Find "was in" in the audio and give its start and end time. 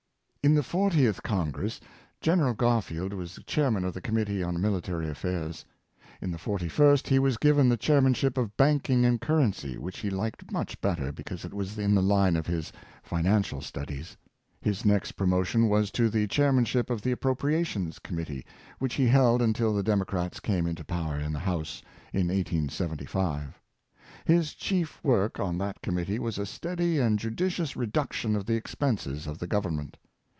11.53-11.93